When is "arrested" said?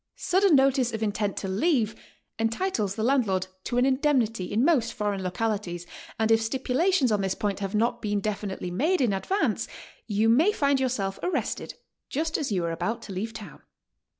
11.21-11.75